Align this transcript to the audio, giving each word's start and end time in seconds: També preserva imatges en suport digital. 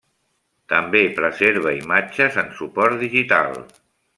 També 0.73 1.01
preserva 1.19 1.73
imatges 1.81 2.41
en 2.45 2.51
suport 2.61 2.99
digital. 3.07 3.63